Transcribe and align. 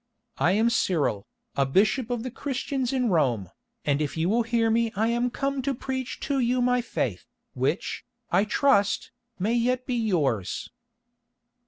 I 0.39 0.53
am 0.53 0.71
Cyril, 0.71 1.27
a 1.55 1.63
bishop 1.63 2.09
of 2.09 2.23
the 2.23 2.31
Christians 2.31 2.91
in 2.91 3.09
Rome, 3.11 3.51
and 3.85 4.01
if 4.01 4.17
you 4.17 4.29
will 4.29 4.41
hear 4.41 4.71
me 4.71 4.91
I 4.95 5.09
am 5.09 5.29
come 5.29 5.61
to 5.61 5.75
preach 5.75 6.19
to 6.21 6.39
you 6.39 6.59
my 6.59 6.81
faith, 6.81 7.25
which, 7.53 8.03
I 8.31 8.45
trust, 8.45 9.11
may 9.37 9.53
yet 9.53 9.85
be 9.85 9.93
yours." 9.93 10.71